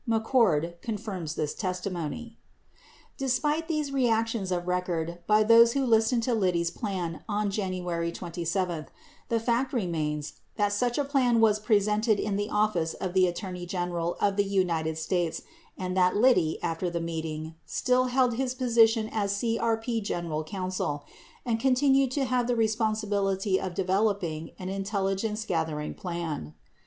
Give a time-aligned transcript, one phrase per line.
[0.07, 2.35] 56 McCord confirms this testimony.
[3.19, 8.11] 57 Despite these reactions of record by those who listened to Liddy's plan on January
[8.11, 8.87] 27,
[9.29, 13.67] the fact remains that such a plan was presented in the office of the Attorney
[13.67, 15.43] General of the United States
[15.77, 21.05] and that Liddy, after the meeting, still held his position as CRP general counsel
[21.45, 26.55] and continued to have the responsibility of developing an intelligence gathering plan.